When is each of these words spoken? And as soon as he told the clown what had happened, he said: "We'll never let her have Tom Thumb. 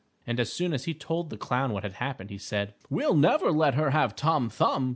And 0.25 0.39
as 0.39 0.51
soon 0.51 0.73
as 0.73 0.85
he 0.85 0.95
told 0.95 1.29
the 1.29 1.37
clown 1.37 1.73
what 1.73 1.83
had 1.83 1.93
happened, 1.93 2.31
he 2.31 2.39
said: 2.39 2.73
"We'll 2.89 3.13
never 3.13 3.51
let 3.51 3.75
her 3.75 3.91
have 3.91 4.15
Tom 4.15 4.49
Thumb. 4.49 4.89